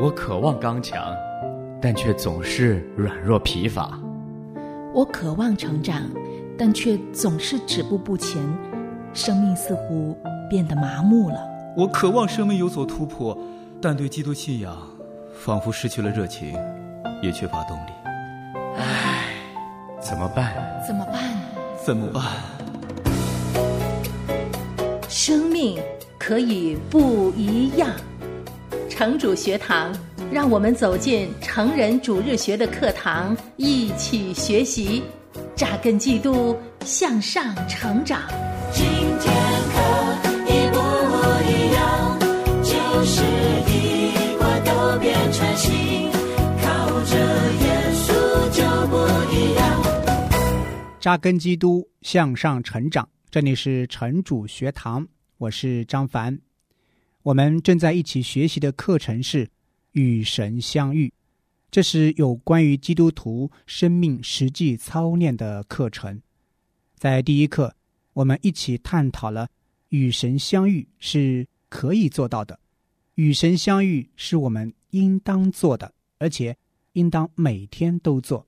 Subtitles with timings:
[0.00, 1.12] 我渴望刚强，
[1.82, 3.98] 但却总是软弱疲乏。
[4.94, 6.02] 我渴望成长，
[6.56, 8.40] 但却总是止步不前，
[9.12, 10.16] 生命似乎
[10.48, 11.40] 变得麻木了。
[11.76, 13.36] 我渴望生命有所突破，
[13.82, 14.76] 但对基督信仰
[15.34, 16.56] 仿佛失去了热情，
[17.20, 17.90] 也缺乏动力。
[18.76, 19.34] 唉，
[20.00, 20.54] 怎么办？
[20.86, 21.22] 怎么办？
[21.84, 22.22] 怎么办？
[25.08, 25.76] 生命
[26.20, 27.90] 可以不一样。
[28.98, 29.96] 城主学堂，
[30.32, 35.04] 让我们走进成人主日学的课堂，一起学习，
[35.54, 38.22] 扎根基督，向上成长。
[38.72, 38.84] 今
[39.20, 39.32] 天
[39.70, 39.78] 可
[40.48, 40.78] 一不
[41.46, 42.18] 一样，
[42.64, 43.22] 就是
[43.70, 46.10] 一块都变成新，
[46.60, 47.16] 靠着
[47.54, 48.10] 耶稣
[48.50, 48.96] 就不
[49.32, 49.62] 一样。
[50.98, 53.08] 扎根基督，向上成长。
[53.30, 55.06] 这里是城主学堂，
[55.36, 56.36] 我是张凡。
[57.28, 59.44] 我们正在一起学习的课程是
[59.92, 61.08] 《与神相遇》，
[61.70, 66.22] 这是有关于基督徒生命实际操练的课程。
[66.96, 67.76] 在第一课，
[68.14, 69.46] 我们一起探讨了
[69.90, 72.58] 与神相遇是可以做到的，
[73.16, 76.56] 与神相遇是我们应当做的，而且
[76.94, 78.46] 应当每天都做。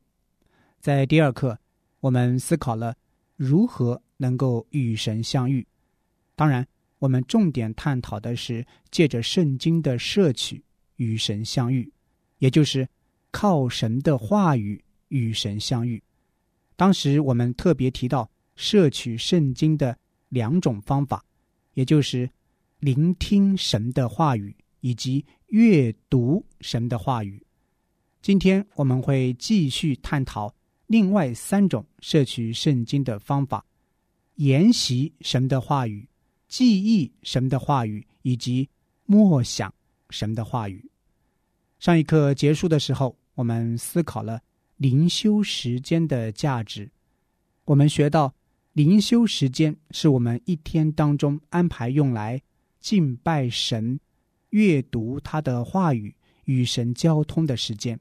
[0.81, 1.59] 在第二课，
[2.01, 2.97] 我们思考了
[3.37, 5.67] 如何能够与神相遇，
[6.35, 6.67] 当然。
[7.01, 10.63] 我们重点探讨的是借着圣经的摄取
[10.97, 11.91] 与神相遇，
[12.39, 12.87] 也就是
[13.33, 16.01] 靠神的话语与神相遇。
[16.77, 19.97] 当时我们特别提到摄取圣经的
[20.29, 21.25] 两种方法，
[21.73, 22.31] 也就是
[22.81, 27.43] 聆听神的话语以及阅读神的话语。
[28.21, 30.55] 今天我们会继续探讨
[30.87, 33.65] 另外三种摄取圣经的方法：
[34.35, 36.07] 研习神的话语。
[36.51, 38.69] 记忆神的话语，以及
[39.07, 39.73] 默想
[40.11, 40.85] 神的话语。
[41.79, 44.43] 上一课结束的时候，我们思考了
[44.77, 46.91] 灵修时间的价值。
[47.67, 48.35] 我们学到，
[48.73, 52.43] 灵修时间是我们一天当中安排用来
[52.81, 54.01] 敬拜神、
[54.49, 56.13] 阅读他的话语、
[56.47, 57.99] 与神交通的时间。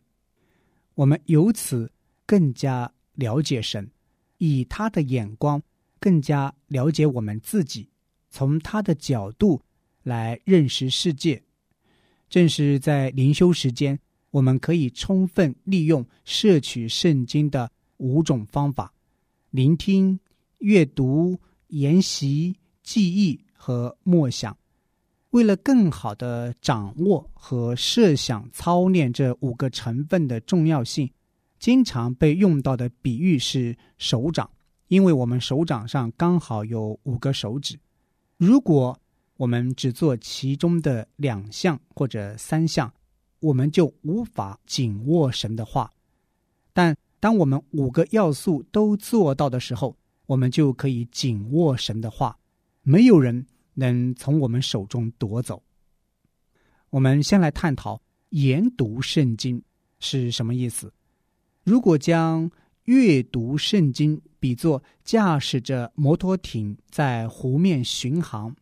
[0.96, 1.92] 我们由此
[2.26, 3.88] 更加了解神，
[4.40, 5.62] 以他的眼光
[6.00, 7.88] 更加了解我们自己。
[8.30, 9.62] 从他的角度
[10.04, 11.42] 来认识世界，
[12.30, 14.00] 正是在灵修时间，
[14.32, 18.94] 我们可以充分利用摄取圣经的五种方法：
[19.50, 20.20] 聆听、
[20.60, 24.56] 阅读、研习、记忆和默想。
[25.32, 31.08] 为了更好的掌握和设想操练这五个成分的重要性，
[31.60, 34.50] 经常被用到的比喻是手掌，
[34.88, 37.80] 因为我们手掌上刚好有五个手指。
[38.40, 38.98] 如果
[39.36, 42.94] 我们只做其中的两项或者三项，
[43.42, 45.92] 我们就无法紧握神的话；
[46.72, 52.40] 但当我们五个要素都做到的时候，我们就可以紧握神的话，
[52.82, 55.62] 没有人能从我们手中夺走。
[56.92, 59.62] 我们先来探讨研读圣经
[60.00, 60.94] 是什么意思。
[61.66, 62.50] 如果将
[62.90, 68.56] 阅读圣经比作驾驶着摩托艇在湖面巡航，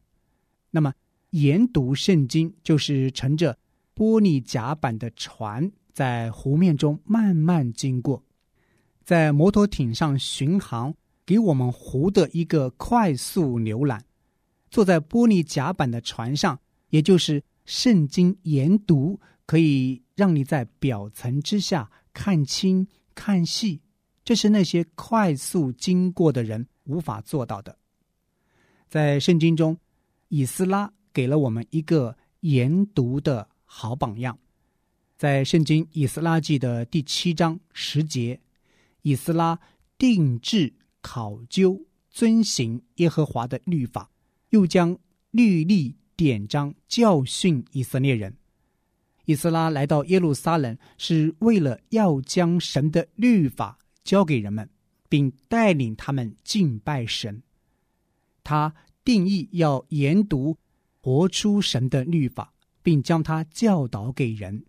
[0.69, 0.93] 那么
[1.29, 3.57] 研读圣经就是乘着
[3.95, 8.21] 玻璃甲板的船在湖面中慢慢经过。
[9.05, 10.93] 在摩托艇上巡航，
[11.25, 14.01] 给我们湖的一个快速浏览；
[14.69, 16.59] 坐在玻璃甲板的船上，
[16.89, 23.79] 也就是圣经研读，可以让你在表层之下看清看细。
[24.27, 27.77] 这是那些快速经过的人无法做到的。
[28.89, 29.77] 在圣经中，
[30.27, 34.37] 以斯拉给了我们一个研读的好榜样。
[35.15, 38.37] 在圣经以斯拉记的第七章十节，
[39.01, 39.57] 以斯拉
[39.97, 44.11] 定制考究遵行耶和华的律法，
[44.49, 44.99] 又将
[45.31, 48.35] 律例典章教训以色列人。
[49.23, 53.79] 以斯拉来到耶路撒冷，是为了要将神的律法。
[54.07, 54.69] 交给人们，
[55.09, 57.43] 并带领他们敬拜神。
[58.41, 58.73] 他
[59.03, 60.57] 定义要研读、
[61.01, 64.63] 活出神的律法，并将它教导给人。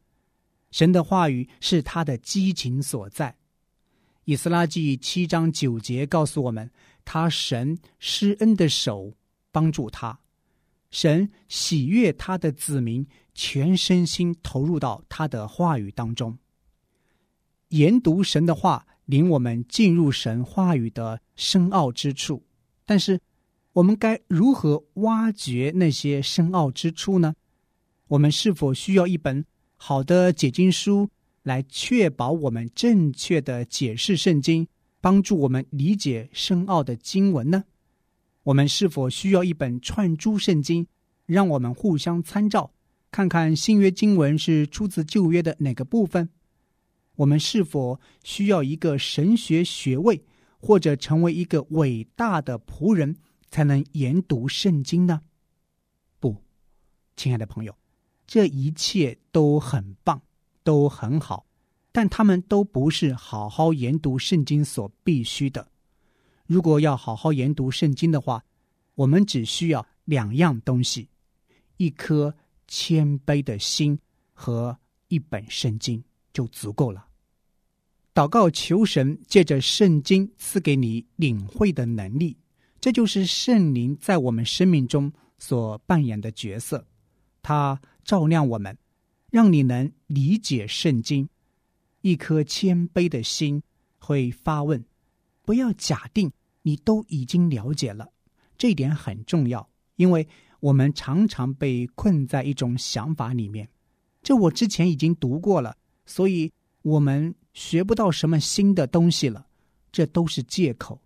[0.73, 3.37] 神的话语是他的激情所在。
[4.25, 6.69] 以斯拉记七章九节告诉我们，
[7.05, 9.15] 他神施恩的手
[9.53, 10.19] 帮助他，
[10.91, 16.37] 神喜悦他的子民全身心投入到他的话语当中，
[17.69, 18.85] 研读神的话。
[19.09, 22.43] 领我们进入神话语的深奥之处，
[22.85, 23.19] 但是
[23.73, 27.35] 我们该如何挖掘那些深奥之处呢？
[28.09, 29.43] 我们是否需要一本
[29.77, 31.09] 好的解经书
[31.43, 34.69] 来确保我们正确的解释圣经，
[35.01, 37.65] 帮助我们理解深奥的经文呢？
[38.43, 40.87] 我们是否需要一本串珠圣经，
[41.25, 42.71] 让我们互相参照，
[43.11, 46.29] 看看新约经文是出自旧约的哪个部分？
[47.19, 50.25] 我们是否需要一个神学学位，
[50.61, 53.17] 或者成为一个伟大的仆人，
[53.51, 55.21] 才能研读圣经呢？
[56.21, 56.37] 不，
[57.17, 57.77] 亲爱的朋友，
[58.25, 60.23] 这一切都很棒，
[60.63, 61.45] 都很好，
[61.91, 65.69] 但他们都不是好好研读圣经所必须的。
[66.47, 68.45] 如果要好好研读圣经的话，
[68.95, 71.09] 我们只需要两样东西：
[71.79, 72.33] 一颗
[72.69, 73.99] 谦卑的心
[74.33, 74.79] 和
[75.09, 76.01] 一本圣经
[76.33, 77.08] 就足够了。
[78.19, 82.37] 祷告求神借着圣经赐给你领会的能力，
[82.81, 86.85] 这就是圣灵在我们生命中所扮演的角色。
[87.43, 88.77] 他照亮我们，
[89.31, 91.29] 让你能理解圣经。
[92.01, 93.63] 一颗谦卑的心
[94.01, 94.85] 会发问，
[95.45, 96.29] 不要假定。
[96.63, 98.11] 你都已经了解了，
[98.57, 100.27] 这一点很重要，因为
[100.59, 103.69] 我们常常被困在一种想法里面。
[104.25, 109.45] 这我之前已经读过了，所以我们学不到什么新的东西了。
[109.91, 111.03] 这都是借口，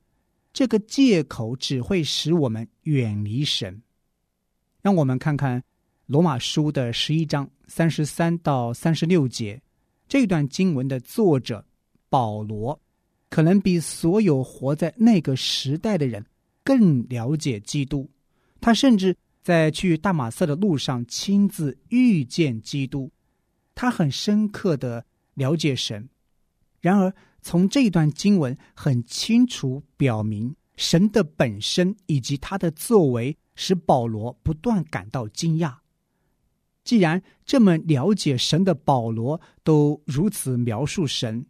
[0.53, 3.81] 这个借口只会使我们远离神。
[4.83, 5.63] 让我们看看
[6.05, 9.63] 罗马书的十一章三十三到三十六节
[10.07, 11.65] 这段经文的作者
[12.11, 12.79] 保罗。
[13.31, 16.23] 可能比所有活在那个时代的人
[16.63, 18.11] 更了解基督，
[18.61, 23.11] 他甚至在去大马色的路上亲自遇见基督，
[23.75, 25.03] 他很深刻的
[25.33, 26.07] 了解神。
[26.83, 35.75] 然而，从这段经文很清楚表明，神的本身以及他的作为，使保罗不断感到惊讶。
[36.85, 41.47] 既然这么了解神的保罗都如此描述神，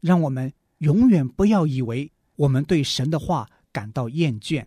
[0.00, 0.52] 让我们。
[0.80, 4.62] 永远不要以为我们对神的话感到厌倦。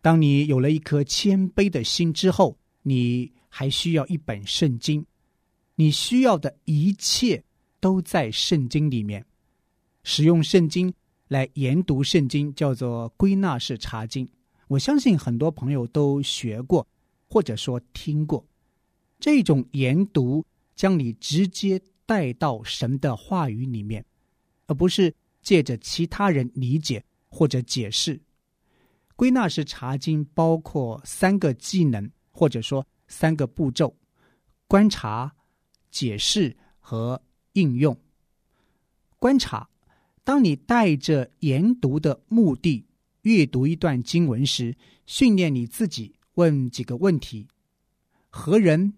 [0.00, 5.04] 当你有了一颗谦卑的心之后，你还需要一本圣经。
[5.74, 7.42] 你需要的一切
[7.80, 9.24] 都在圣经里面。
[10.02, 10.92] 使用圣经
[11.28, 14.28] 来研读圣经，叫做归纳式查经。
[14.66, 16.86] 我相信很多朋友都学过，
[17.28, 18.46] 或者说听过。
[19.18, 20.44] 这种研读
[20.74, 24.04] 将你直接带到神的话语里面。
[24.68, 28.20] 而不是借着其他人理解或者解释，
[29.16, 33.96] 归纳式查经包括三个技能，或者说三个步骤：
[34.66, 35.34] 观察、
[35.90, 37.18] 解释和
[37.58, 37.98] 应用。
[39.18, 39.68] 观察，
[40.22, 42.84] 当你带着研读的目的
[43.22, 44.76] 阅读一段经文时，
[45.06, 47.48] 训练你自己问几个问题：
[48.30, 48.94] 何人、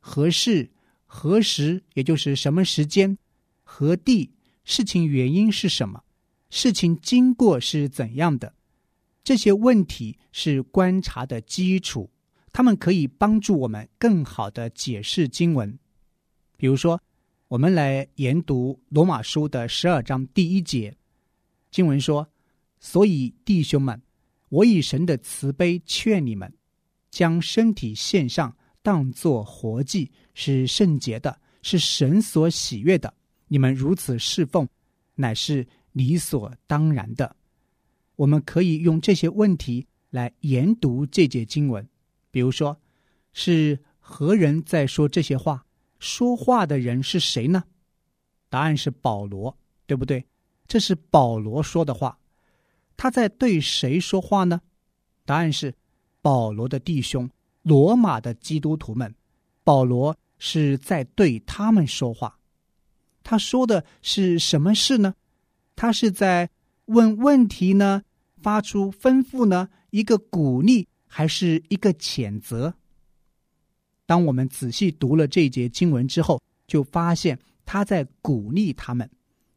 [0.00, 0.70] 何事、
[1.04, 3.18] 何时，也就是什么时间、
[3.62, 4.30] 何地。
[4.64, 6.02] 事情原因是什么？
[6.50, 8.54] 事情经过是怎样的？
[9.24, 12.10] 这些问题是观察的基础，
[12.52, 15.78] 他们可以帮助我们更好的解释经文。
[16.56, 17.00] 比如说，
[17.48, 20.94] 我们来研读罗马书的十二章第一节，
[21.70, 22.28] 经文说
[22.78, 24.02] ：“所以弟兄们，
[24.50, 26.52] 我以神的慈悲劝你们，
[27.10, 33.14] 将身体献上，当作活祭，是圣洁的，是神所喜悦的。”
[33.48, 34.68] 你们如此侍奉，
[35.14, 37.34] 乃是理所当然的。
[38.16, 41.88] 我们可以用这些问题来研读这节经文。
[42.30, 42.78] 比如说，
[43.32, 45.64] 是何人在说这些话？
[45.98, 47.64] 说话的人是谁呢？
[48.48, 50.24] 答案是保罗，对不对？
[50.66, 52.18] 这是保罗说的话。
[52.96, 54.60] 他在对谁说话呢？
[55.24, 55.74] 答案是
[56.20, 57.28] 保罗的弟兄，
[57.62, 59.14] 罗马的基督徒们。
[59.64, 62.38] 保罗是在对他们说话。
[63.22, 65.14] 他说的是什么事呢？
[65.76, 66.48] 他是在
[66.86, 68.02] 问问题呢，
[68.40, 72.74] 发出吩咐呢，一个鼓励还是一个谴责？
[74.08, 79.08] 当我们仔细读了这一节经文之后，就发现他在鼓励他们，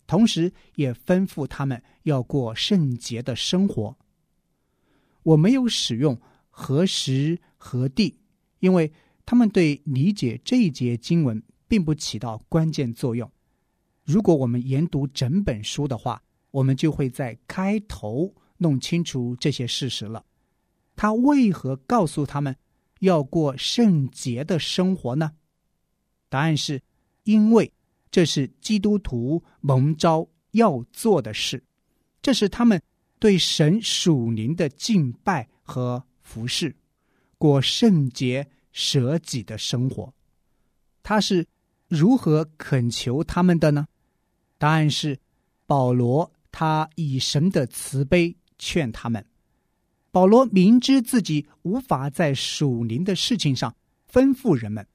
[0.06, 3.96] 同时也吩咐他们要过圣洁的生活。
[5.24, 8.14] 我没有使用何时何地，
[8.60, 8.92] 因为
[9.26, 13.32] 他们对理解这一节经文并不起到关键作用。
[14.04, 20.26] 如果我们研读整本书的话，我们就会在开头弄清楚这些事实了。
[20.98, 22.54] 他为何告诉他们
[23.02, 25.32] 要过圣洁的生活呢？
[26.30, 26.82] 答案是，
[27.26, 27.72] 因为
[28.10, 31.64] 这是基督徒蒙召要做的事，
[32.24, 32.82] 这是他们
[33.20, 36.76] 对神属灵的敬拜和服侍，
[37.38, 40.12] 过圣洁舍己的生活。
[41.04, 41.46] 他是。
[41.94, 43.86] 如何恳求他们的呢？
[44.58, 45.20] 答案是，
[45.66, 49.26] 保罗他以神的慈悲劝他们。
[50.12, 53.74] 保罗明知自己无法在属灵的事情上
[54.12, 54.86] 吩咐人们，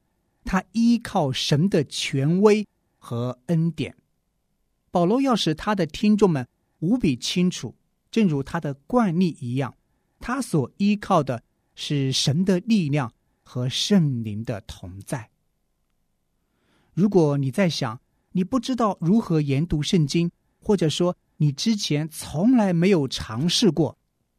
[0.45, 2.67] 他依靠神的权威
[2.99, 3.97] 和恩典。
[4.91, 6.47] 保罗要使他的听众们
[6.81, 7.75] 无比清楚，
[8.11, 9.75] 正如他的惯例一样，
[10.21, 11.43] 他所依靠的
[11.75, 13.11] 是神的力量
[13.43, 15.31] 和圣灵的同在。
[16.93, 17.99] 如果你在想
[18.33, 20.31] 你不知道如何研读圣经，
[20.61, 23.97] 或者说你之前从来没有尝试过，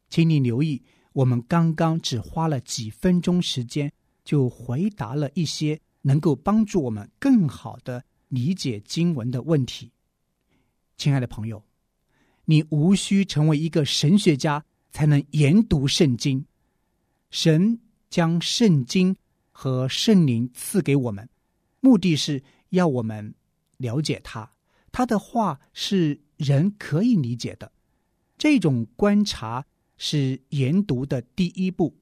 [0.09, 0.81] 请你留意，
[1.13, 3.91] 我们刚刚只花了几分钟时间，
[4.23, 9.91] 就回答了一些能够帮助我们更好的理解经文的问题。
[10.95, 11.63] 亲爱的朋友，
[12.45, 16.45] 你无需成为一个神学家才能研读圣经。
[17.29, 19.15] 神将圣经
[19.51, 21.29] 和圣灵赐给我们，
[21.81, 23.35] 目的是要我们
[23.77, 24.49] 了解他。
[24.91, 27.71] 他的话是人可以理解的。
[28.37, 29.65] 这种观察
[29.97, 31.95] 是研读的第一步，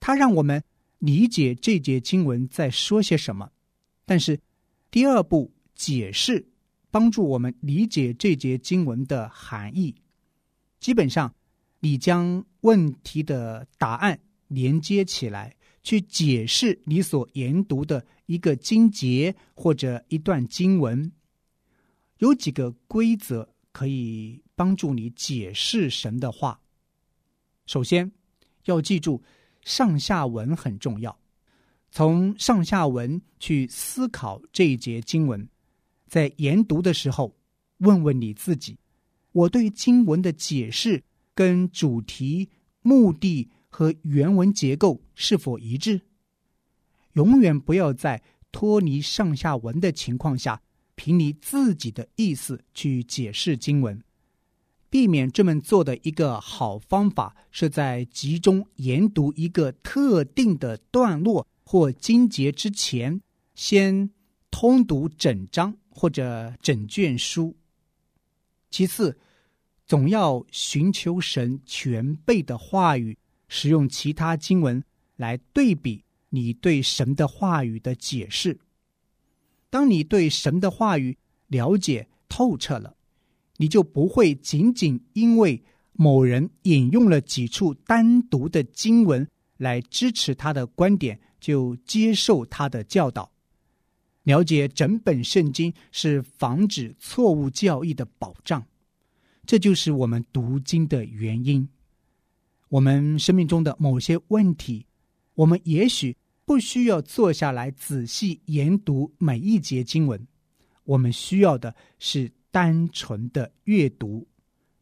[0.00, 0.62] 它让我们
[0.98, 3.50] 理解这节经文在说些什么。
[4.04, 4.38] 但是，
[4.90, 6.46] 第二步解释。
[6.94, 9.92] 帮助我们理解这节经文的含义。
[10.78, 11.34] 基本上，
[11.80, 14.16] 你将问题的答案
[14.46, 21.10] 连接起来，去解释你所研读的一个经节或者一段经文。
[22.18, 26.60] 有几个规则可以帮助你解释神的话。
[27.66, 28.10] 首先，
[28.64, 29.22] 要记住
[29.62, 31.16] 上下文很重要。
[31.90, 35.48] 从上下文去思考这一节经文。
[36.08, 37.34] 在研读的时候，
[37.78, 38.76] 问问你自己：
[39.32, 41.02] 我对经文的解释
[41.34, 42.50] 跟主题、
[42.82, 46.00] 目的和原文结构是否一致？
[47.14, 50.60] 永远不要在脱离上下文的情况下，
[50.94, 54.00] 凭你自己的意思去解释经文。
[54.94, 63.20] 避免这么做的一个好方法，是在集中研读一个特定的段落或经节之前，
[63.56, 64.08] 先
[64.52, 65.76] 通读整章。
[65.96, 67.56] 或者整卷书。
[68.68, 69.16] 其次，
[69.86, 74.82] 总要寻求神全备的话语，使用其他经文
[75.14, 78.58] 来对比你对神的话语的解释。
[79.70, 82.96] 当你对神的话语了解透彻了，
[83.56, 93.30] 你就不会仅仅因为某人引用了几处单独的经文来支持他的观点，就接受他的教导。
[94.24, 98.64] 了解整本圣经是防止错误教义的保障，
[99.44, 101.68] 这就是我们读经的原因。
[102.70, 104.86] 我们生命中的某些问题，
[105.34, 110.26] 我们也许不需要坐下来仔细研读每一节经文，
[110.84, 114.24] 我们需要的是单纯的阅读，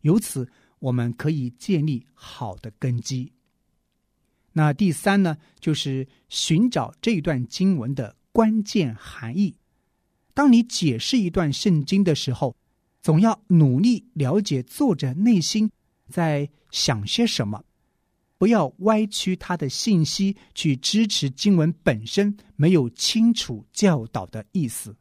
[0.03, 0.47] 由此
[0.79, 3.33] 我们可以建立好的根基。
[4.53, 8.15] 那第三呢，就是寻找这段经文的。
[8.35, 9.55] 关键含义。
[10.33, 12.57] 当你解释一段圣经的时候，
[13.03, 15.71] 总要努力了解作者内心
[16.09, 17.63] 在想些什么，
[18.39, 24.97] 不要歪曲他的信息去支持经文本身没有清楚教导的意思。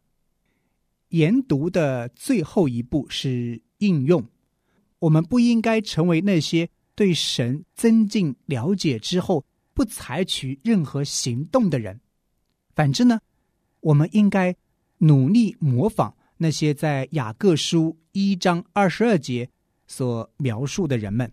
[1.11, 4.27] 研读的最后一步是应用。
[4.99, 11.99] 我们不应该成为那些对神增进了解之后不采取任何行动的人。
[12.75, 13.19] 反之呢，
[13.79, 14.55] 我们应该
[14.99, 19.49] 努力模仿那些在雅各书一章二十二节
[19.87, 21.31] 所描述的人们。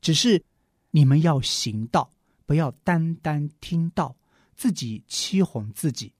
[0.00, 0.42] 只是
[0.90, 2.10] 你们要行道，
[2.46, 4.16] 不要单单听到，
[4.54, 6.12] 自己欺哄自己。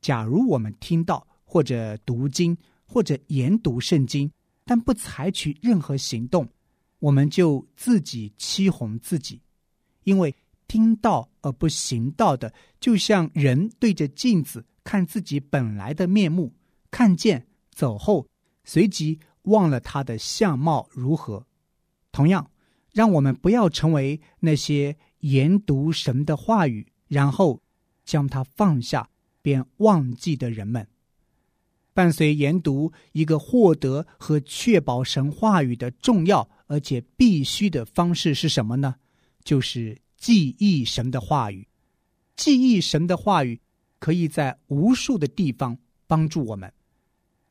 [0.00, 4.28] 假如我们听到或者读经或者研读圣经，
[4.64, 6.48] 但不采取任何行动，
[6.98, 9.40] 我们就自己欺哄自己，
[10.02, 10.34] 因为。
[10.66, 16.52] 听到而不行道的，就像人对着镜子看自己本来的面目，
[16.90, 18.26] 看见走后，
[18.64, 21.46] 随即忘了他的相貌如何。
[22.10, 22.50] 同样，
[22.92, 27.60] 让我们不要成为那些研读神的话语，然后
[28.04, 29.10] 将它放下
[29.42, 30.88] 便忘记的人们。
[31.94, 38.96] 伴随研读一个获得和确保神话语的重要而且必须的方式是什么呢？
[39.42, 39.96] 就是。
[40.16, 41.68] 记忆神的话语，
[42.34, 43.60] 记忆神的话语，
[43.98, 46.72] 可以在无数的地方帮助我们。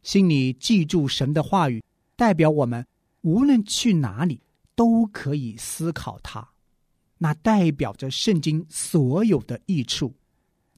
[0.02, 1.84] 心里记住神的话语，
[2.16, 2.84] 代表我们
[3.22, 4.42] 无论去哪里
[4.74, 6.50] 都可以思考它。
[7.20, 10.12] 那代表着圣经所有的益处，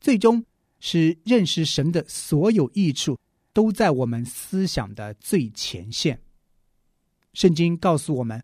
[0.02, 0.44] 最终
[0.82, 3.18] 是认识神的所有益处，
[3.56, 6.20] 都在我们思想的最前线。
[7.32, 8.44] 圣经告诉我们，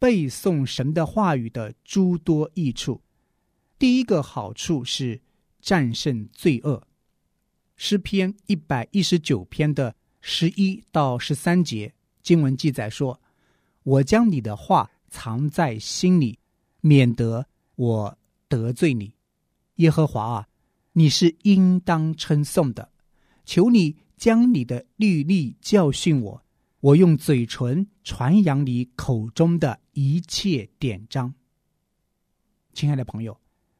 [0.00, 3.00] 背诵神的话语的诸多益处。
[3.78, 5.20] 第一个好处是
[5.60, 6.84] 战胜罪恶。
[7.76, 13.20] 诗篇一百一十九篇的十一到十三节经文记载说
[13.84, 16.36] ：“我将你的话藏在心里，
[16.80, 17.46] 免得
[17.76, 19.14] 我得罪你。
[19.76, 20.48] 耶和华啊，
[20.94, 22.90] 你是应当称颂的。
[23.44, 26.44] 求你将你的律例教训我，
[26.80, 31.32] 我用嘴唇传扬你口中的一切典章。”
[32.74, 33.38] 亲爱的朋友。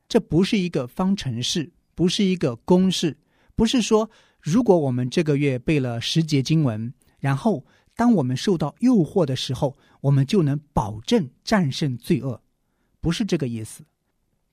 [0.09, 3.14] 这不是一个方程式，不是一个公式，
[3.54, 7.62] 不是说如果我们这个月背了十节经文，然后
[7.95, 12.42] 当我们受到诱惑的时候，我们就能保证战胜罪恶，
[13.02, 13.85] 不是这个意思。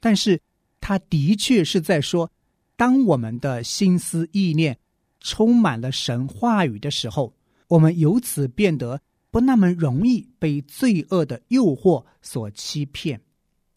[0.02, 0.42] 但是，
[0.82, 2.30] 他的确是在说，
[2.76, 4.78] 当我们的心思意念
[5.26, 7.34] 充满了神话语的时候，
[7.68, 9.02] 我们由此变得
[9.32, 13.20] 不那么容易被罪恶的诱惑所欺骗。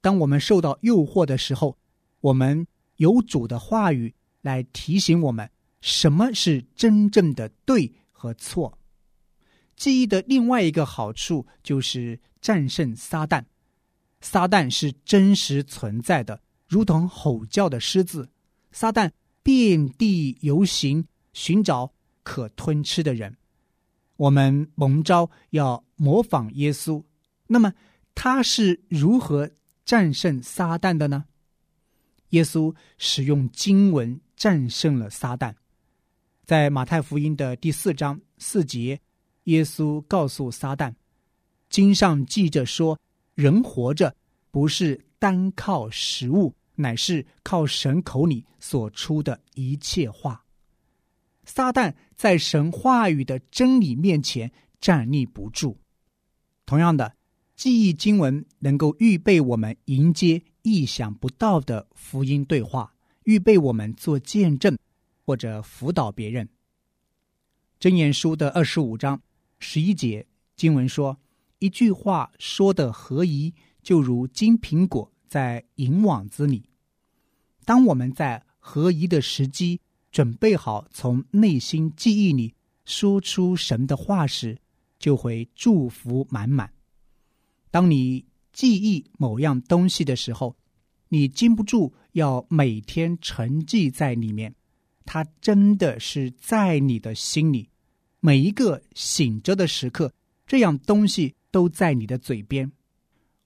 [0.03, 1.75] 当我们受到诱惑的时候，
[2.21, 5.49] 我们有主的话语来提醒我们
[5.81, 8.79] 什么是真正的对和错。
[9.75, 13.43] 记忆的另外一个好处就是战胜撒旦。
[14.21, 18.29] 撒旦是真实存在的，如同吼叫的狮子。
[18.71, 19.11] 撒旦
[19.43, 21.07] 遍地游行，
[21.39, 21.93] 寻找
[22.25, 23.37] 可吞吃的人。
[24.17, 27.05] 我们蒙召要模仿耶稣，
[27.47, 27.73] 那么
[28.13, 29.49] 他是如何？
[29.85, 31.25] 战胜撒旦的呢？
[32.31, 35.55] 耶稣使用经文战胜了撒旦。
[36.45, 39.01] 在马太福音的第四章四节，
[39.45, 40.93] 耶稣告诉撒旦
[41.71, 42.99] ：“经上记着说，
[43.35, 44.15] 人活着
[44.51, 50.45] 不是单靠食物，乃是靠神口里所出的一切话。”
[51.49, 55.77] 撒旦在神话语的真理面前站立不住。
[56.65, 57.15] 同样的。
[57.57, 64.79] 记忆经文能够预备我们迎接意想不到的福音对话，预备我们做见证
[65.27, 66.49] 或者辅导别人。
[67.81, 69.21] 箴言书的二十五章
[69.59, 71.19] 十一节经文说
[71.59, 76.71] ：“一句话说的合宜，就如金苹果在银网子里。”
[77.67, 84.59] 当我们在合宜的时机准备好从内心记忆里说出神的话时，
[84.99, 86.73] 就会祝福满满。
[87.71, 90.57] 当你记忆某样东西的时候，
[91.09, 94.55] 你禁不住要每天沉寂在里面。
[95.05, 97.69] 它真的是在你的心里，
[98.21, 100.13] 每一个醒着的时刻，
[100.47, 102.71] 这样东西都在你的嘴边。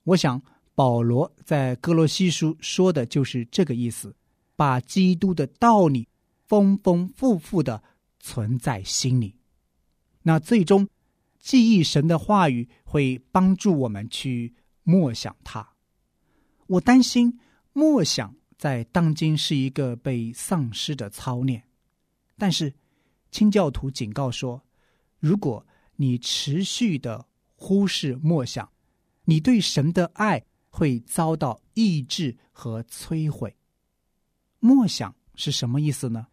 [0.03, 0.41] 我想
[0.75, 4.13] 保罗在哥罗西书说的就是这个意思：
[4.57, 6.05] 把基督的道理
[6.53, 7.81] 丰丰富富的
[8.19, 9.35] 存在心里。
[10.21, 10.87] 那最终。
[11.39, 15.73] 记忆神的话语会帮助我们去默想它。
[16.67, 17.37] 我担心
[17.73, 21.61] 默想在当今是一个被丧失的操练，
[22.37, 22.73] 但是
[23.29, 24.61] 清教徒警告说，
[25.19, 28.71] 如果你持续的忽视默想，
[29.25, 33.53] 你对神的爱会遭到抑制和摧毁。
[34.59, 36.27] 默想是什么意思呢？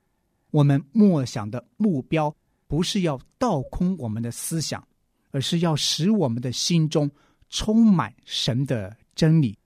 [0.50, 2.34] 我们默想的目标
[2.66, 4.86] 不是要倒空我们的思想。
[5.32, 7.08] 而是要使我们的心中
[7.50, 9.56] 充满神的真理，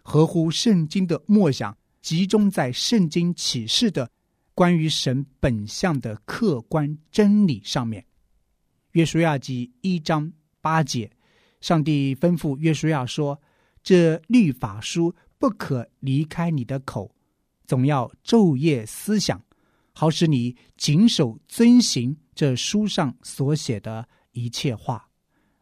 [0.00, 4.08] 合乎圣经的默想，集中在圣经启示的
[4.54, 8.06] 关于神本相的客观真理上面。
[8.92, 11.10] 约书亚记一章八节，
[11.60, 13.40] 上帝吩咐约书亚说
[13.82, 17.12] ：“这律法书不可离开你的口，
[17.66, 19.42] 总要昼夜思想，
[19.98, 25.08] 好使你谨守遵行这书上所写的一切话。”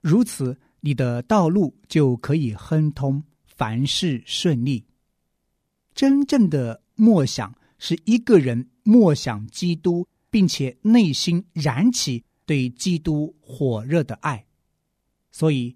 [0.03, 4.85] 如此，你的道路就可以亨通，凡事顺利。
[5.95, 14.45] 真正的默想是一个人默想基督，并且内心燃起对基督火热的爱。
[15.33, 15.75] 所以，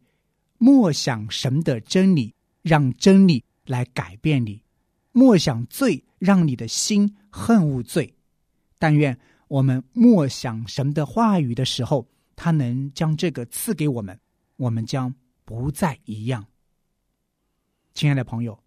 [0.58, 4.62] 默想神的真理，让真理来改变你；
[5.12, 8.14] 默想罪，让你的心恨恶罪。
[8.80, 9.16] 但愿
[9.46, 12.04] 我们默想神的话语的时候。
[12.42, 14.18] 他能将这个赐给我们，
[14.56, 15.14] 我们将
[15.44, 16.42] 不再一样。
[17.92, 18.58] 亲爱的朋友，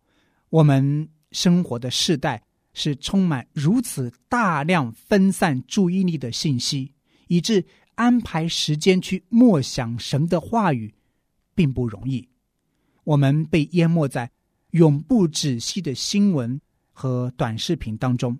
[0.51, 2.43] 我们生活的世代
[2.75, 6.93] 是充满如此大量分散注意力的信息，
[7.29, 10.93] 以致安排时间去默想神的话语
[11.55, 12.29] 并不容易。
[13.05, 14.29] 我们被淹没在
[14.69, 18.37] 永不止息的新闻和短视频当中，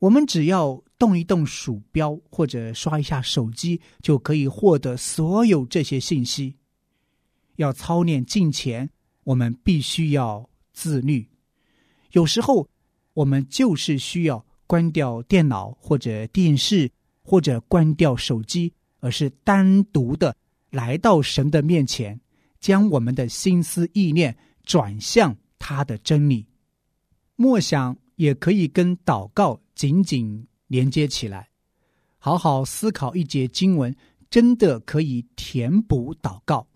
[0.00, 6.56] 我们只要动一动鼠标或者刷一下手机，就可以获得所有这些信息。
[7.56, 8.88] 要操练敬虔，
[9.24, 11.28] 我们必须要自律。
[12.12, 12.68] 有时候，
[13.14, 16.90] 我们就是需要关掉电脑或者电视，
[17.22, 20.36] 或者关掉手机，而是单独的
[20.70, 22.20] 来到神的面前，
[22.60, 26.46] 将我们的心思意念转向他的真理。
[27.36, 31.48] 默想也可以跟祷告紧紧连接起来，
[32.18, 33.94] 好好思考一节经文，
[34.30, 36.66] 真的可以填补祷告。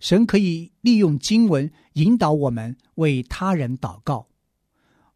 [0.00, 4.28] 神可以利用经文引导我们为他人祷告。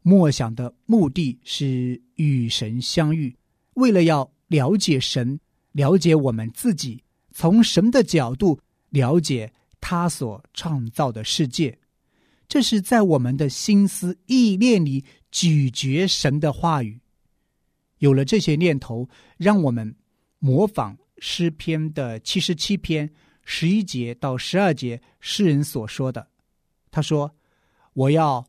[0.02, 3.36] 默想的目的是与神相遇，
[3.74, 5.38] 为了要了解神，
[5.72, 8.58] 了解我们自己，从神的角度
[8.90, 11.78] 了解他所创造的世界。
[12.48, 17.00] 这是在我们的心思意念里咀嚼神的话语。
[18.02, 19.94] 有了这些念头，让我们
[20.40, 23.08] 模仿诗篇的七十七篇。
[23.44, 26.28] 十一节到十二节，诗人所说的，
[26.90, 27.32] 他说
[27.94, 28.44] ：“我要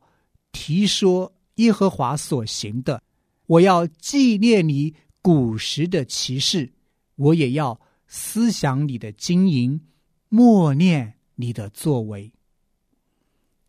[0.50, 3.00] 提说耶和华所行的，
[3.46, 6.72] 我要纪念你古时的骑士，
[7.14, 9.80] 我也要思想你的经营，
[10.28, 12.32] 默念你的作为。”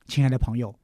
[0.08, 0.80] 亲爱的朋友，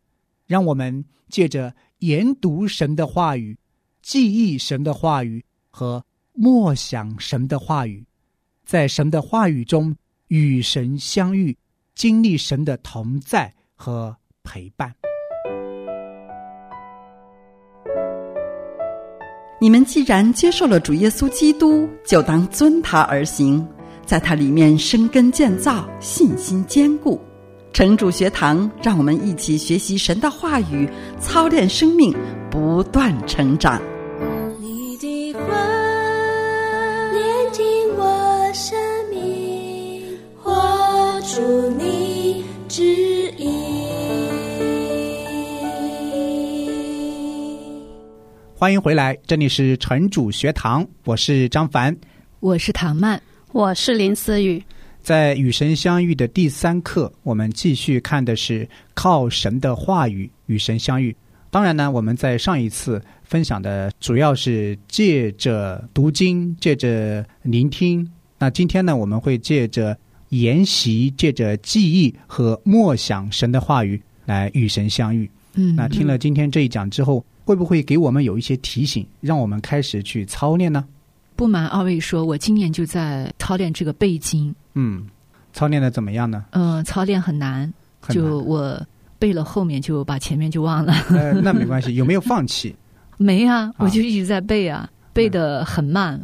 [0.45, 3.57] 让我们借着研读神的话语、
[4.01, 8.05] 记忆神的话语和默想神的话语，
[8.65, 9.95] 在神的话语中。
[10.33, 11.57] 与神相遇，
[11.93, 14.95] 经历神的同在和陪伴。
[19.59, 23.67] 你们既然接受了主耶稣基督，就当遵他而行，
[24.05, 27.19] 在他里面生根建造，信心坚固。
[27.73, 32.15] 城主学堂，让我们一起学习神的话语，操练生命，
[32.49, 33.81] 不断成长。
[41.41, 42.84] 活出你旨
[43.38, 43.49] 意。
[48.56, 51.97] 欢迎回来，这里是城主学堂，我是张凡。
[52.41, 53.19] 我是唐曼，
[53.54, 54.63] 我是林思雨。
[55.01, 61.15] 在与神相遇的第三课，我们继续看的是靠神的话语与神相遇。
[61.49, 68.08] 当然呢，我们在上一次分享的主要是借着读经，借着聆听。
[68.38, 69.97] 那今天呢，我们会借着
[70.31, 75.29] 研习，借着记忆和默想神的话语来与神相遇。
[75.53, 80.85] 嗯那听了今天这一讲之后，会不会给我们有一些提醒，让我们开始去操练呢？
[81.35, 85.05] 不瞒二位说，我今年就在操练这个背经，嗯，
[85.53, 86.45] 操练的怎么样呢？
[86.51, 87.61] 呃，操练很难，
[87.99, 88.81] 很难就我
[89.19, 90.93] 背了后面就把前面就忘了。
[91.09, 92.73] 呃， 那没关系，有没有放弃？
[93.17, 96.17] 没啊，啊我就一直在背啊，背的很慢，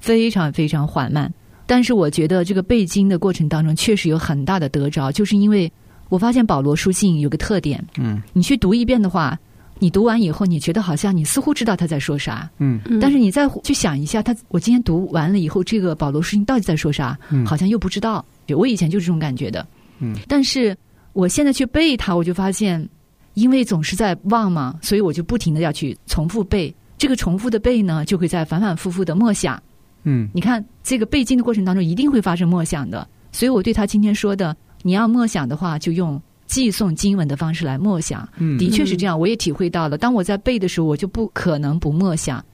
[0.00, 1.32] 非常非常缓慢。
[1.66, 5.70] 但是我觉得这个背经的过程当中，确实有很大的得着，就是因为
[6.08, 9.38] 我发现保罗书信有个特点，嗯你去读一遍的话，
[9.78, 18.24] 你读完以后，你觉得好像你似乎知道他在说啥，嗯嗯但是你再去想一下，他我今天读完了以后，这个保罗书信到底在说啥，嗯好像又不知道。
[18.56, 19.66] 我以前就是这种感觉的，
[20.00, 20.76] 嗯但是
[21.14, 22.86] 我现在去背它，我就发现，
[23.32, 26.72] 因为总是在忘嘛，所以我就不停的要去重复背。
[26.98, 29.60] 这个重复的背呢，就会在反反复复的默想。
[30.04, 33.06] 嗯你看，这个背经的过程当中，一定会发生默想的。
[33.32, 38.28] 所以我对他今天说的，你要默想的话，就用寄送经文的方式来默想。
[38.36, 39.98] 嗯的确是这样，我也体会到了。
[39.98, 42.44] 当我在背的时候，我就不可能不默想。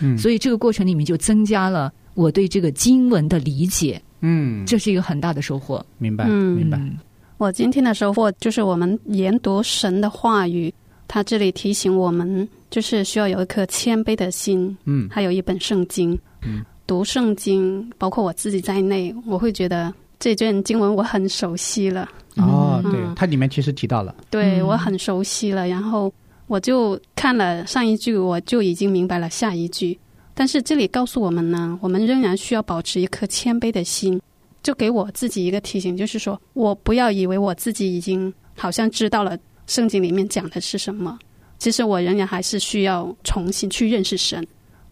[0.00, 5.84] 嗯，所以这个过程里面就增加了我对这个经文的理解，嗯，这是一个很大的收获。
[5.98, 6.96] 明白嗯明白，嗯
[7.36, 10.72] 我今天的收获就是我们研读神的话语，
[11.06, 16.18] 他这里提醒我们，就是需要有一颗谦卑的心，嗯还有一本圣经。
[16.42, 25.66] 嗯，读圣经，包括我自己在内，我会觉得这卷经文我很熟悉了，哦，嗯对，它里面其实提到了，嗯对我很熟悉了。
[25.66, 26.12] 然后
[26.46, 29.98] 我就看了上一句，我就已经明白了下一句。
[30.34, 34.20] 但是这里告诉我们呢，我们仍然需要保持一颗谦卑的心。
[34.62, 41.18] 就给我自己一个提醒，就是说我不要以为我自己已经好像知道了圣经里面讲的是什么，
[41.58, 44.42] 其实我仍然还是需要重新去认识神，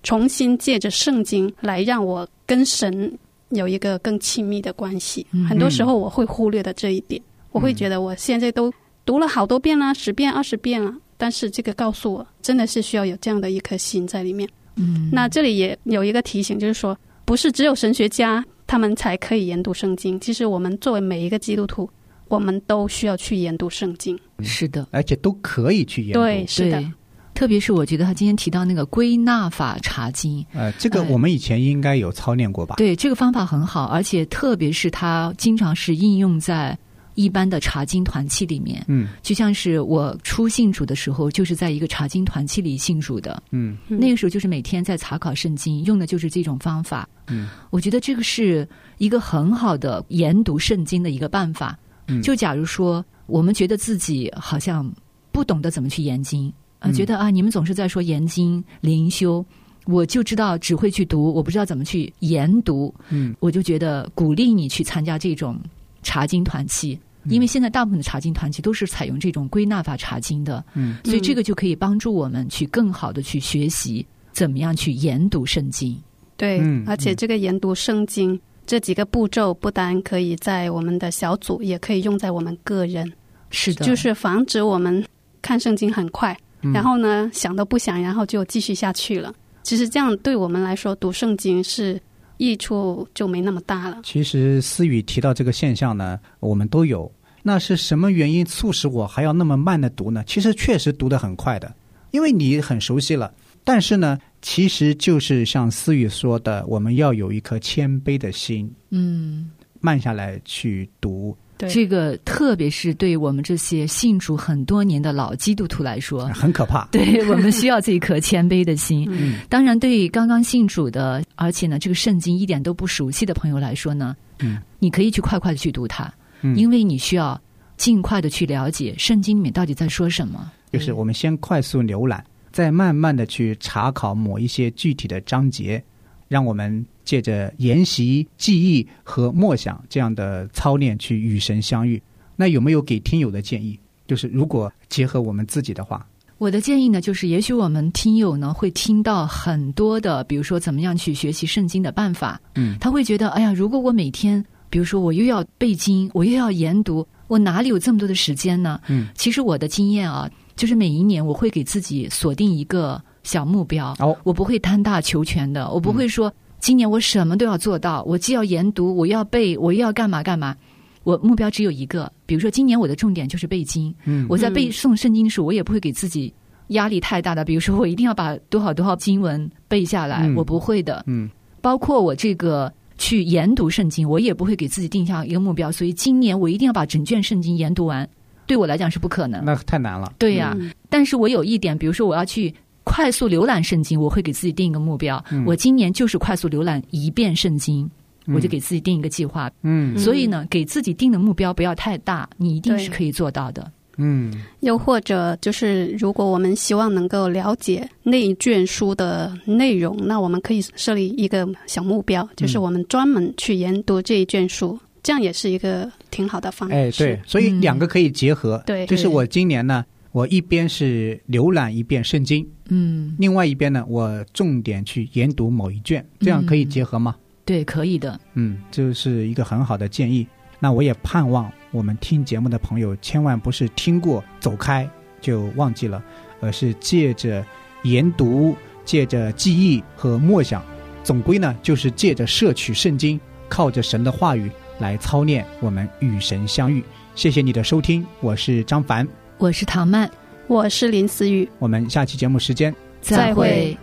[0.03, 3.13] 重新借着圣经来让我跟神
[3.51, 5.27] 有一个更亲密的关系。
[5.33, 8.73] 嗯很多时候我会忽略的这一点，我会觉得我现在都
[9.05, 14.49] 读了好多遍啦，十遍、二十遍了，但是这个告诉我，真的是需要有这样的一颗心在里面。
[14.77, 21.89] 嗯，那这里也有一个提醒，就是说，不是只有神学家他们才可以研读圣经，其实我们作为每一个基督徒，
[22.29, 24.19] 我们都需要去研读圣经。
[24.41, 26.21] 是的，而且都可以去研读。
[26.21, 26.93] 对，是的对，
[27.35, 32.77] 特别是我觉得他今天提到那个归纳法查经，呃，这个哎我们以前应该有操练过吧？
[32.77, 36.77] 对这个方法很好，而且特别是它经常是应用在
[37.15, 38.85] 一般的查经团契里面。
[38.89, 43.43] 嗯就像是我初信主的时候，就是在一个查经团契里信主的。
[43.51, 47.09] 嗯嗯那个时候就是每天在查考圣经，用的就是这种方法。
[47.29, 48.69] 嗯，我觉得这个是
[48.99, 51.79] 一个很好的研读圣经的一个办法。
[52.09, 54.91] 嗯就假如说我们觉得自己好像
[55.31, 59.45] 不懂得怎么去研经，啊、嗯觉得啊你们总是在说研经灵修，
[59.87, 63.35] 我就知道只会去读，我不知道怎么去研读，嗯。
[63.41, 65.57] 我就觉得鼓励你去参加这种
[66.03, 66.99] 查经团契。
[67.27, 70.97] 因为现在大部分的查经团契都是采用这种归纳法查经的，嗯。
[71.05, 75.97] 所以这个就可以帮助我们去更好的去学习怎么样去研读圣经。
[76.37, 83.13] 对，嗯而且这个研读圣经、这几个步骤，不单可以在我们的小组，也可以用在我们个人，
[83.51, 85.05] 是的，就是防止我们
[85.41, 86.42] 看圣经很快，嗯
[86.73, 89.35] 然后呢想都不想，然后就继续下去了。
[89.63, 92.01] 其实这样对我们来说，读圣经是
[92.37, 94.01] 益处就没那么大了。
[94.03, 97.11] 其实思雨提到这个现象呢，我们都有。
[97.43, 100.23] 那是什么原因促使我还要那么慢的读呢？
[100.27, 101.75] 其实确实读得很快的，
[102.13, 103.33] 因为你很熟悉了。
[103.65, 111.37] 但是呢，其实就是像思雨说的，我们要有一颗谦卑的心，嗯，慢下来去读。
[111.63, 116.89] 对，这个特别是对我们这些信主很多年的老基督徒来说， 很可怕。
[116.91, 119.07] 对我们需要这一颗谦卑的心。
[119.11, 127.41] 嗯当然，对于刚刚信主的，而且呢，这个圣经一点都不熟悉的朋友来说呢，嗯，你可以去快快的去读它，嗯因为你需要
[127.77, 130.51] 尽快的去了解圣经里面到底在说什么。
[130.73, 135.83] 就是我们先快速浏览，再慢慢的去查考某一些具体的章节，
[136.29, 142.03] 让我们借着研习、记忆和默想这样的操练去与神相遇。
[142.37, 143.79] 那有没有给听友的建议？
[144.07, 146.07] 就是如果结合我们自己的话，
[146.39, 158.81] 我的建议呢，就是也许我们听友呢会听到很多的，比如说怎么样去学习圣经的办法，嗯他会觉得，哎呀，如果我每天，比如说我又要背经，我又要研读，我哪里有这么多的时间呢？
[158.89, 170.57] 嗯，其实我的经验啊，就是每一年我会给自己锁定一个小目标，哦我不会贪大求全的，我不会说、今年我什么都要做到，我既要研读，我又要背，我又要干嘛干嘛。
[171.03, 176.33] 我目标只有一个，比如说今年我的重点就是背经，嗯我在背诵圣经的时候，我也不会给自己
[176.69, 181.03] 压力太大的，比如说我一定要把多少多少经文背下来，嗯我不会的。
[181.09, 181.29] 嗯
[181.61, 188.09] 包括我这个去研读圣经，我也不会给自己定下一个目标，所以今年我一定要把整卷圣经研读完，
[188.47, 189.45] 对我来讲是不可能。
[189.45, 190.13] 那太难了。
[190.17, 197.91] 对呀、嗯但是我有一点，比如说我要去快速浏览圣经，我会给自己定一个目标，嗯我今年就是快速浏览一遍圣经。
[198.27, 203.69] 我就给自己定一个计划，嗯所以呢，给自己定的目标不要太大，你一定是可以做到的。
[203.97, 216.75] 嗯又或者就是，如果我们希望能够了解那一卷书的内容，那我们可以设立一个小目标，就是我们专门去研读这一卷书，这样也是一个挺好的方式。
[216.77, 218.63] 哎，对，所以嗯两个可以结合。
[218.65, 227.17] 对就是我今年呢，我一边是浏览一遍圣经，嗯，另外一边呢，我重点去研读某一卷，这样可以结合吗？
[227.47, 228.21] 对，可以的。
[228.35, 230.27] 嗯，这是一个很好的建议。
[230.61, 234.89] 那我也盼望我们听节目的朋友，千万不是听过走开
[235.21, 236.05] 就忘记了，
[236.41, 237.45] 而是借着
[237.83, 240.63] 研读、借着记忆和默想，
[241.03, 246.85] 总归呢就是借着摄取圣经，靠着神的话语来操练我们与神相遇。
[247.15, 249.09] 谢谢你的收听，我是张凡，
[249.43, 250.09] 我是唐曼，
[250.47, 253.77] 我是林思雨，我们下期节目时间再会。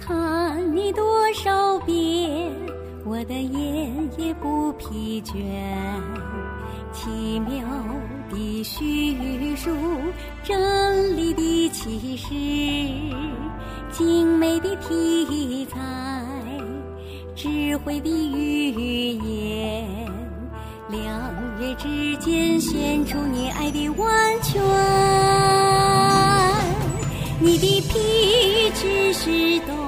[0.00, 2.50] 看你多少遍，
[3.04, 5.34] 我的眼也不疲倦。
[6.94, 7.68] 奇妙
[8.30, 9.70] 的叙述，
[10.42, 12.32] 真理的启示，
[13.92, 15.78] 精美的题材，
[17.34, 20.05] 智慧的语言，
[20.88, 24.62] 两月之间显出你爱的完全。
[27.40, 29.85] 你的皮知识都是冬